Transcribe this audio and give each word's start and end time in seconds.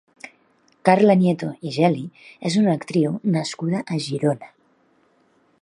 Carla 0.89 1.15
Nieto 1.23 1.49
i 1.71 1.75
Geli 1.75 2.01
és 2.51 2.59
una 2.63 2.75
actriu 2.81 3.15
nascuda 3.39 3.87
a 3.97 4.03
Girona. 4.11 4.55